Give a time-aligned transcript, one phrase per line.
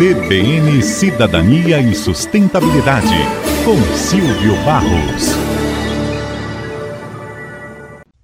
[0.00, 3.14] CBN Cidadania e Sustentabilidade,
[3.64, 5.28] com Silvio Barros.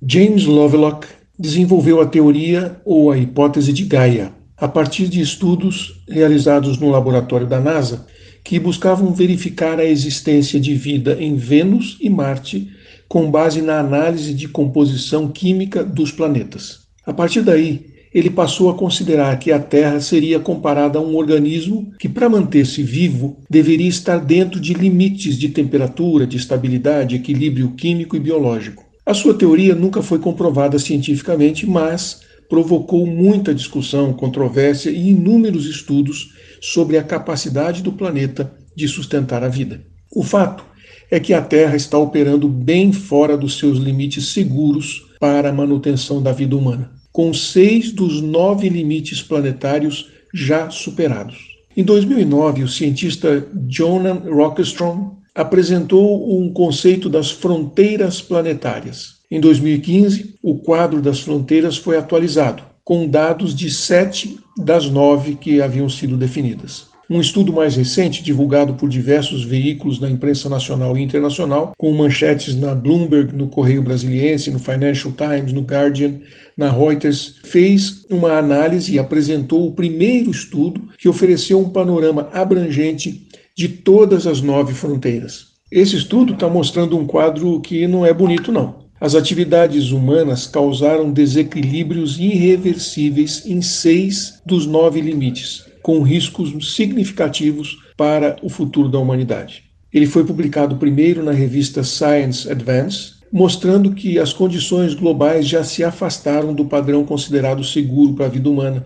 [0.00, 1.06] James Lovelock
[1.38, 7.46] desenvolveu a teoria ou a hipótese de Gaia a partir de estudos realizados no laboratório
[7.46, 8.06] da NASA
[8.42, 12.70] que buscavam verificar a existência de vida em Vênus e Marte
[13.08, 16.86] com base na análise de composição química dos planetas.
[17.04, 21.92] A partir daí, ele passou a considerar que a Terra seria comparada a um organismo
[21.98, 28.16] que, para manter-se vivo, deveria estar dentro de limites de temperatura, de estabilidade, equilíbrio químico
[28.16, 28.82] e biológico.
[29.04, 36.32] A sua teoria nunca foi comprovada cientificamente, mas provocou muita discussão, controvérsia e inúmeros estudos
[36.58, 39.82] sobre a capacidade do planeta de sustentar a vida.
[40.10, 40.64] O fato
[41.10, 46.22] é que a Terra está operando bem fora dos seus limites seguros para a manutenção
[46.22, 51.56] da vida humana, com seis dos nove limites planetários já superados.
[51.74, 59.14] Em 2009, o cientista Jonan Rockestrom apresentou um conceito das fronteiras planetárias.
[59.30, 65.62] Em 2015, o quadro das fronteiras foi atualizado, com dados de sete das nove que
[65.62, 66.88] haviam sido definidas.
[67.08, 72.56] Um estudo mais recente, divulgado por diversos veículos na imprensa nacional e internacional, com manchetes
[72.56, 76.14] na Bloomberg, no Correio Brasiliense, no Financial Times, no Guardian,
[76.56, 83.28] na Reuters, fez uma análise e apresentou o primeiro estudo que ofereceu um panorama abrangente
[83.56, 85.54] de todas as nove fronteiras.
[85.70, 88.84] Esse estudo está mostrando um quadro que não é bonito, não.
[89.00, 98.36] As atividades humanas causaram desequilíbrios irreversíveis em seis dos nove limites, com riscos significativos para
[98.42, 99.62] o futuro da humanidade.
[99.94, 105.84] Ele foi publicado primeiro na revista Science Advance, mostrando que as condições globais já se
[105.84, 108.84] afastaram do padrão considerado seguro para a vida humana,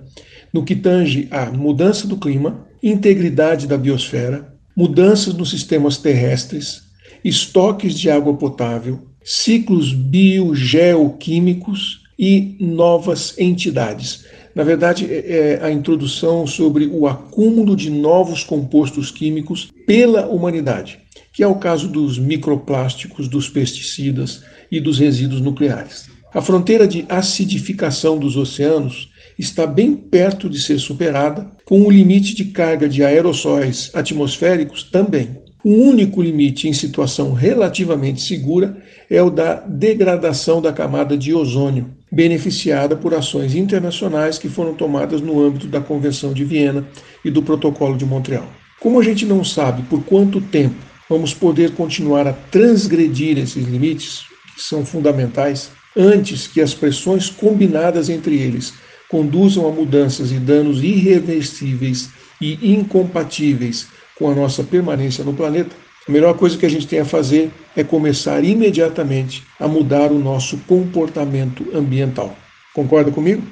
[0.52, 6.82] no que tange à mudança do clima, integridade da biosfera, mudanças nos sistemas terrestres,
[7.24, 14.26] estoques de água potável, ciclos biogeoquímicos e novas entidades.
[14.54, 20.98] Na verdade, é, é a introdução sobre o acúmulo de novos compostos químicos pela humanidade,
[21.32, 26.08] que é o caso dos microplásticos, dos pesticidas e dos resíduos nucleares.
[26.32, 32.34] A fronteira de acidificação dos oceanos está bem perto de ser superada, com o limite
[32.34, 35.49] de carga de aerossóis atmosféricos também.
[35.62, 41.90] O único limite em situação relativamente segura é o da degradação da camada de ozônio,
[42.10, 46.88] beneficiada por ações internacionais que foram tomadas no âmbito da Convenção de Viena
[47.22, 48.48] e do Protocolo de Montreal.
[48.80, 50.76] Como a gente não sabe por quanto tempo
[51.10, 54.22] vamos poder continuar a transgredir esses limites,
[54.56, 58.72] que são fundamentais, antes que as pressões combinadas entre eles
[59.10, 62.08] conduzam a mudanças e danos irreversíveis
[62.40, 63.88] e incompatíveis
[64.20, 65.74] com a nossa permanência no planeta,
[66.06, 70.18] a melhor coisa que a gente tem a fazer é começar imediatamente a mudar o
[70.18, 72.36] nosso comportamento ambiental.
[72.74, 73.42] Concorda comigo?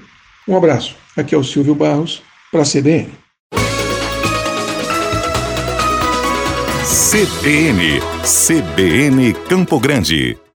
[0.47, 0.95] Um abraço.
[1.17, 3.09] Aqui é o Silvio Barros para a CBN.
[7.11, 10.48] CBN, CBN Campo Grande.